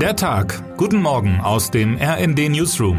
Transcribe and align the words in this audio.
Der 0.00 0.14
Tag. 0.14 0.76
Guten 0.76 1.00
Morgen 1.00 1.40
aus 1.40 1.70
dem 1.70 1.96
RND 1.96 2.50
Newsroom. 2.50 2.98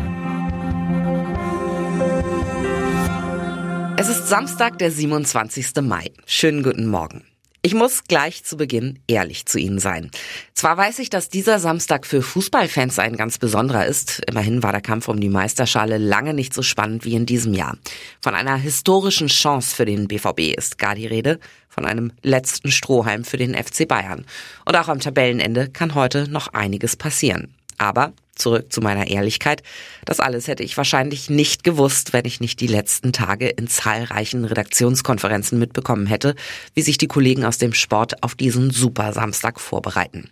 Es 3.98 4.10
ist 4.10 4.28
Samstag, 4.28 4.80
der 4.80 4.90
27. 4.90 5.84
Mai. 5.84 6.10
Schönen 6.26 6.64
guten 6.64 6.88
Morgen. 6.88 7.24
Ich 7.68 7.74
muss 7.74 8.06
gleich 8.06 8.46
zu 8.46 8.56
Beginn 8.56 9.00
ehrlich 9.10 9.46
zu 9.46 9.60
Ihnen 9.60 9.80
sein. 9.80 10.10
Zwar 10.54 10.78
weiß 10.78 11.00
ich, 11.00 11.10
dass 11.10 11.28
dieser 11.28 11.60
Samstag 11.60 12.06
für 12.06 12.22
Fußballfans 12.22 12.98
ein 12.98 13.18
ganz 13.18 13.40
besonderer 13.40 13.86
ist. 13.86 14.22
Immerhin 14.26 14.64
war 14.64 14.72
der 14.72 14.80
Kampf 14.80 15.10
um 15.10 15.20
die 15.20 15.28
Meisterschale 15.28 15.98
lange 15.98 16.34
nicht 16.34 16.54
so 16.54 16.62
spannend 16.62 17.04
wie 17.04 17.14
in 17.14 17.26
diesem 17.26 17.54
Jahr. 17.54 17.78
Von 18.22 18.36
einer 18.36 18.56
historischen 18.56 19.28
Chance 19.28 19.76
für 19.76 19.84
den 19.84 20.08
BVB 20.08 20.56
ist 20.58 20.78
gar 20.78 20.96
die 20.96 21.08
Rede. 21.08 21.42
Von 21.68 21.84
einem 21.84 22.14
letzten 22.22 22.72
Strohhalm 22.72 23.26
für 23.26 23.36
den 23.36 23.54
FC 23.54 23.86
Bayern. 23.86 24.26
Und 24.64 24.78
auch 24.78 24.88
am 24.88 25.02
Tabellenende 25.02 25.68
kann 25.68 25.94
heute 25.94 26.30
noch 26.30 26.54
einiges 26.54 26.96
passieren. 26.96 27.54
Aber 27.78 28.14
zurück 28.38 28.72
zu 28.72 28.82
meiner 28.82 29.08
Ehrlichkeit. 29.08 29.64
Das 30.06 30.20
alles 30.20 30.48
hätte 30.48 30.64
ich 30.64 30.78
wahrscheinlich 30.78 31.30
nicht 31.30 31.64
gewusst, 31.64 32.14
wenn 32.14 32.26
ich 32.26 32.40
nicht 32.40 32.60
die 32.62 32.68
letzten 32.68 33.14
Tage 33.14 33.50
in 33.50 33.68
zahlreichen 33.68 34.46
Redaktionskonferenzen 34.46 35.60
mitbekommen 35.60 36.08
hätte, 36.08 36.36
wie 36.74 36.82
sich 36.82 36.98
die 36.98 37.08
Kollegen 37.08 37.46
aus 37.46 37.58
dem 37.58 37.74
Sport 37.74 38.24
auf 38.24 38.36
diesen 38.36 38.72
Super 38.72 39.14
Samstag 39.14 39.60
vorbereiten. 39.60 40.30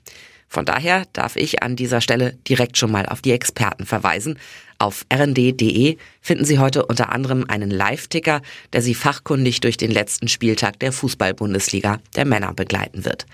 Von 0.48 0.66
daher 0.66 1.06
darf 1.12 1.36
ich 1.36 1.64
an 1.64 1.76
dieser 1.76 2.02
Stelle 2.02 2.38
direkt 2.48 2.78
schon 2.78 2.92
mal 2.92 3.06
auf 3.08 3.22
die 3.22 3.32
Experten 3.32 3.86
verweisen. 3.86 4.40
Auf 4.78 5.06
rnd.de 5.14 5.98
finden 6.22 6.46
Sie 6.46 6.60
heute 6.60 6.86
unter 6.86 7.12
anderem 7.12 7.46
einen 7.48 7.72
Live-Ticker, 7.72 8.42
der 8.72 8.82
Sie 8.82 8.94
fachkundig 8.94 9.62
durch 9.62 9.78
den 9.78 9.92
letzten 9.92 10.28
Spieltag 10.28 10.80
der 10.80 10.92
Fußball-Bundesliga 10.92 12.00
der 12.16 12.26
Männer 12.26 12.54
begleiten 12.54 13.06
wird. 13.06 13.26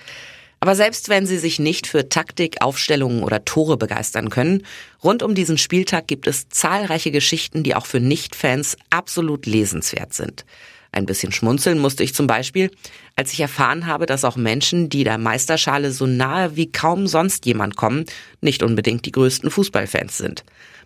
Aber 0.63 0.75
selbst 0.75 1.09
wenn 1.09 1.25
Sie 1.25 1.39
sich 1.39 1.57
nicht 1.57 1.87
für 1.87 2.07
Taktik, 2.07 2.61
Aufstellungen 2.61 3.23
oder 3.23 3.43
Tore 3.43 3.77
begeistern 3.77 4.29
können, 4.29 4.63
rund 5.03 5.23
um 5.23 5.33
diesen 5.33 5.57
Spieltag 5.57 6.05
gibt 6.05 6.27
es 6.27 6.49
zahlreiche 6.49 7.09
Geschichten, 7.09 7.63
die 7.63 7.73
auch 7.73 7.87
für 7.87 7.99
Nicht-Fans 7.99 8.77
absolut 8.91 9.47
lesenswert 9.47 10.13
sind. 10.13 10.45
Ein 10.91 11.07
bisschen 11.07 11.31
schmunzeln 11.31 11.79
musste 11.79 12.03
ich 12.03 12.13
zum 12.13 12.27
Beispiel, 12.27 12.69
als 13.15 13.33
ich 13.33 13.39
erfahren 13.39 13.87
habe, 13.87 14.05
dass 14.05 14.23
auch 14.23 14.35
Menschen, 14.35 14.89
die 14.89 15.03
der 15.03 15.17
Meisterschale 15.17 15.91
so 15.91 16.05
nahe 16.05 16.55
wie 16.55 16.71
kaum 16.71 17.07
sonst 17.07 17.47
jemand 17.47 17.75
kommen, 17.75 18.05
nicht 18.41 18.61
unbedingt 18.61 19.05
die 19.07 19.11
größten 19.13 19.49
Fußballfans 19.49 20.15
sind. 20.15 20.43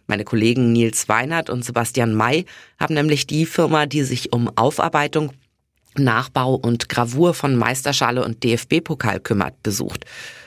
Meine 0.07 0.23
Kollegen 0.23 0.71
Nils 0.71 1.09
Weinert 1.09 1.49
und 1.49 1.65
Sebastian 1.65 2.13
May 2.13 2.45
haben 2.79 2.93
nämlich 2.93 3.27
die 3.27 3.45
Firma, 3.45 3.87
die 3.87 4.03
sich 4.03 4.31
um 4.31 4.55
Aufarbeitung 4.55 5.33
Nachbau 5.99 6.55
und 6.55 6.89
Gravur 6.89 7.33
von 7.33 7.55
Meisterschale 7.55 8.23
und 8.23 8.43
DFB-Pokal 8.43 9.19
kümmert, 9.19 9.61
besucht. 9.63 10.05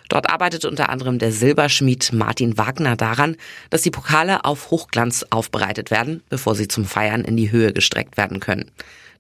Dort 0.08 0.30
arbeitet 0.30 0.64
unter 0.64 0.88
anderem 0.88 1.18
der 1.18 1.32
Silberschmied 1.32 2.12
Martin 2.12 2.56
Wagner 2.56 2.96
daran, 2.96 3.36
dass 3.70 3.82
die 3.82 3.90
Pokale 3.90 4.44
auf 4.44 4.70
Hochglanz 4.70 5.26
aufbereitet 5.30 5.90
werden, 5.90 6.22
bevor 6.30 6.54
sie 6.54 6.68
zum 6.68 6.84
Feiern 6.84 7.24
in 7.24 7.36
die 7.36 7.50
Höhe 7.50 7.72
gestreckt 7.72 8.16
werden 8.16 8.40
können. 8.40 8.70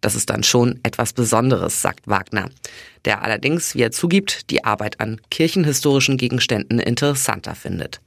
Das 0.00 0.14
ist 0.14 0.30
dann 0.30 0.44
schon 0.44 0.78
etwas 0.84 1.12
Besonderes, 1.12 1.82
sagt 1.82 2.06
Wagner, 2.06 2.50
der 3.04 3.22
allerdings, 3.22 3.74
wie 3.74 3.82
er 3.82 3.90
zugibt, 3.90 4.50
die 4.50 4.64
Arbeit 4.64 5.00
an 5.00 5.20
kirchenhistorischen 5.30 6.16
Gegenständen 6.16 6.78
interessanter 6.78 7.54
findet. 7.54 8.00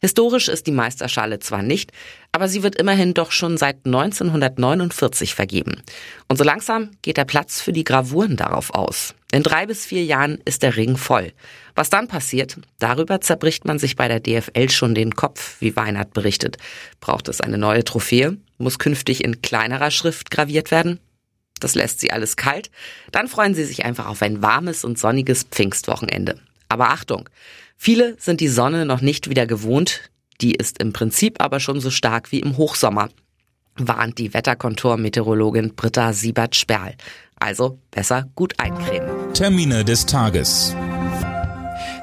Historisch 0.00 0.48
ist 0.48 0.66
die 0.66 0.72
Meisterschale 0.72 1.38
zwar 1.38 1.62
nicht, 1.62 1.90
aber 2.34 2.48
sie 2.48 2.64
wird 2.64 2.74
immerhin 2.74 3.14
doch 3.14 3.30
schon 3.30 3.56
seit 3.56 3.86
1949 3.86 5.36
vergeben. 5.36 5.84
Und 6.26 6.36
so 6.36 6.42
langsam 6.42 6.90
geht 7.00 7.16
der 7.16 7.24
Platz 7.24 7.60
für 7.60 7.72
die 7.72 7.84
Gravuren 7.84 8.36
darauf 8.36 8.74
aus. 8.74 9.14
In 9.30 9.44
drei 9.44 9.66
bis 9.66 9.86
vier 9.86 10.04
Jahren 10.04 10.40
ist 10.44 10.64
der 10.64 10.76
Ring 10.76 10.96
voll. 10.96 11.32
Was 11.76 11.90
dann 11.90 12.08
passiert, 12.08 12.56
darüber 12.80 13.20
zerbricht 13.20 13.66
man 13.66 13.78
sich 13.78 13.94
bei 13.94 14.08
der 14.08 14.18
DFL 14.18 14.68
schon 14.68 14.96
den 14.96 15.14
Kopf, 15.14 15.60
wie 15.60 15.76
Weinert 15.76 16.12
berichtet. 16.12 16.56
Braucht 16.98 17.28
es 17.28 17.40
eine 17.40 17.56
neue 17.56 17.84
Trophäe? 17.84 18.36
Muss 18.58 18.80
künftig 18.80 19.22
in 19.22 19.40
kleinerer 19.40 19.92
Schrift 19.92 20.32
graviert 20.32 20.72
werden? 20.72 20.98
Das 21.60 21.76
lässt 21.76 22.00
sie 22.00 22.10
alles 22.10 22.34
kalt. 22.34 22.72
Dann 23.12 23.28
freuen 23.28 23.54
sie 23.54 23.64
sich 23.64 23.84
einfach 23.84 24.08
auf 24.08 24.22
ein 24.22 24.42
warmes 24.42 24.84
und 24.84 24.98
sonniges 24.98 25.44
Pfingstwochenende. 25.44 26.40
Aber 26.68 26.90
Achtung! 26.90 27.28
Viele 27.76 28.16
sind 28.18 28.40
die 28.40 28.48
Sonne 28.48 28.86
noch 28.86 29.02
nicht 29.02 29.30
wieder 29.30 29.46
gewohnt, 29.46 30.10
die 30.44 30.54
ist 30.54 30.78
im 30.78 30.92
Prinzip 30.92 31.42
aber 31.42 31.58
schon 31.58 31.80
so 31.80 31.90
stark 31.90 32.30
wie 32.30 32.40
im 32.40 32.58
Hochsommer, 32.58 33.08
warnt 33.76 34.18
die 34.18 34.34
Wetterkontor-Meteorologin 34.34 35.74
Britta 35.74 36.12
Siebert-Sperl. 36.12 36.94
Also 37.36 37.78
besser 37.90 38.28
gut 38.34 38.52
eincremen. 38.58 39.10
Termine 39.32 39.84
des 39.84 40.06
Tages. 40.06 40.76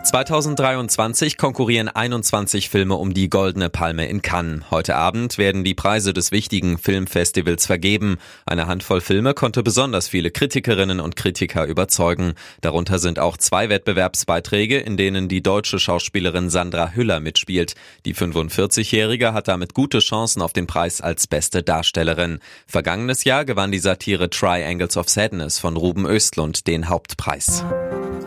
2023 0.03 1.37
konkurrieren 1.37 1.87
21 1.87 2.69
Filme 2.69 2.95
um 2.95 3.13
die 3.13 3.29
Goldene 3.29 3.69
Palme 3.69 4.07
in 4.07 4.23
Cannes. 4.23 4.63
Heute 4.71 4.95
Abend 4.95 5.37
werden 5.37 5.63
die 5.63 5.75
Preise 5.75 6.11
des 6.11 6.31
wichtigen 6.31 6.79
Filmfestivals 6.79 7.67
vergeben. 7.67 8.17
Eine 8.45 8.65
Handvoll 8.65 8.99
Filme 8.99 9.35
konnte 9.35 9.61
besonders 9.61 10.07
viele 10.07 10.31
Kritikerinnen 10.31 10.99
und 10.99 11.15
Kritiker 11.15 11.67
überzeugen. 11.67 12.33
Darunter 12.61 12.97
sind 12.97 13.19
auch 13.19 13.37
zwei 13.37 13.69
Wettbewerbsbeiträge, 13.69 14.79
in 14.79 14.97
denen 14.97 15.27
die 15.27 15.43
deutsche 15.43 15.77
Schauspielerin 15.77 16.49
Sandra 16.49 16.93
Hüller 16.93 17.19
mitspielt. 17.19 17.75
Die 18.05 18.15
45-Jährige 18.15 19.33
hat 19.33 19.47
damit 19.47 19.75
gute 19.75 19.99
Chancen 19.99 20.41
auf 20.41 20.51
den 20.51 20.65
Preis 20.65 21.01
als 21.01 21.27
beste 21.27 21.61
Darstellerin. 21.61 22.39
Vergangenes 22.65 23.23
Jahr 23.23 23.45
gewann 23.45 23.71
die 23.71 23.79
Satire 23.79 24.31
Triangles 24.31 24.97
of 24.97 25.09
Sadness 25.09 25.59
von 25.59 25.77
Ruben 25.77 26.05
Östlund 26.07 26.65
den 26.65 26.89
Hauptpreis. 26.89 27.63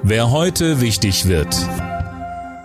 Wer 0.06 0.30
heute 0.30 0.82
wichtig 0.82 1.28
wird. 1.28 1.56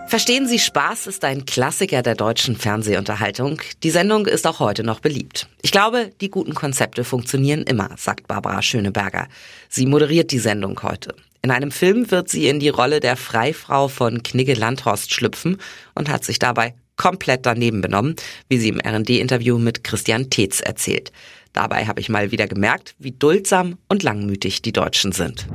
Verstehen 0.08 0.46
Sie, 0.46 0.58
Spaß 0.58 1.06
ist 1.06 1.24
ein 1.24 1.46
Klassiker 1.46 2.02
der 2.02 2.14
deutschen 2.14 2.54
Fernsehunterhaltung. 2.54 3.62
Die 3.82 3.88
Sendung 3.88 4.26
ist 4.26 4.46
auch 4.46 4.60
heute 4.60 4.84
noch 4.84 5.00
beliebt. 5.00 5.48
Ich 5.62 5.72
glaube, 5.72 6.10
die 6.20 6.28
guten 6.28 6.52
Konzepte 6.52 7.02
funktionieren 7.02 7.62
immer, 7.62 7.88
sagt 7.96 8.28
Barbara 8.28 8.60
Schöneberger. 8.60 9.26
Sie 9.70 9.86
moderiert 9.86 10.32
die 10.32 10.38
Sendung 10.38 10.82
heute. 10.82 11.14
In 11.40 11.50
einem 11.50 11.70
Film 11.70 12.10
wird 12.10 12.28
sie 12.28 12.46
in 12.46 12.60
die 12.60 12.68
Rolle 12.68 13.00
der 13.00 13.16
Freifrau 13.16 13.88
von 13.88 14.22
Knigge 14.22 14.52
Landhorst 14.52 15.14
schlüpfen 15.14 15.56
und 15.94 16.10
hat 16.10 16.24
sich 16.24 16.38
dabei 16.38 16.74
komplett 16.96 17.46
daneben 17.46 17.80
benommen, 17.80 18.16
wie 18.50 18.58
sie 18.58 18.68
im 18.68 18.80
R&D-Interview 18.80 19.56
mit 19.56 19.82
Christian 19.82 20.28
Tetz 20.28 20.60
erzählt. 20.60 21.10
Dabei 21.54 21.86
habe 21.86 22.00
ich 22.00 22.10
mal 22.10 22.32
wieder 22.32 22.46
gemerkt, 22.46 22.94
wie 22.98 23.12
duldsam 23.12 23.78
und 23.88 24.02
langmütig 24.02 24.60
die 24.60 24.72
Deutschen 24.72 25.12
sind. 25.12 25.46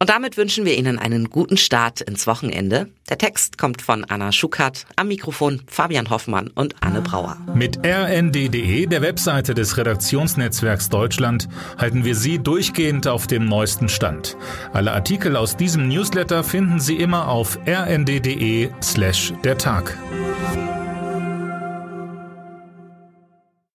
Und 0.00 0.10
damit 0.10 0.36
wünschen 0.36 0.64
wir 0.64 0.78
Ihnen 0.78 0.98
einen 0.98 1.28
guten 1.28 1.56
Start 1.56 2.00
ins 2.00 2.26
Wochenende. 2.28 2.88
Der 3.08 3.18
Text 3.18 3.58
kommt 3.58 3.82
von 3.82 4.04
Anna 4.04 4.30
Schuckert, 4.30 4.86
am 4.94 5.08
Mikrofon 5.08 5.62
Fabian 5.66 6.08
Hoffmann 6.08 6.48
und 6.48 6.76
Anne 6.80 7.00
Brauer. 7.00 7.36
Mit 7.54 7.84
rnd.de, 7.84 8.86
der 8.86 9.02
Webseite 9.02 9.54
des 9.54 9.76
Redaktionsnetzwerks 9.76 10.88
Deutschland, 10.88 11.48
halten 11.78 12.04
wir 12.04 12.14
Sie 12.14 12.38
durchgehend 12.38 13.08
auf 13.08 13.26
dem 13.26 13.46
neuesten 13.46 13.88
Stand. 13.88 14.36
Alle 14.72 14.92
Artikel 14.92 15.34
aus 15.36 15.56
diesem 15.56 15.88
Newsletter 15.88 16.44
finden 16.44 16.78
Sie 16.78 16.96
immer 16.96 17.28
auf 17.28 17.58
rnd.de 17.66 18.70
slash 18.80 19.32
der 19.42 19.58
Tag. 19.58 19.98